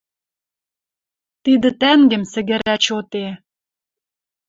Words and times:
Тидӹ 1.43 1.69
тӓнгем 1.79 2.23
сӹгӹрӓ 2.31 2.75
чоте. 2.83 3.25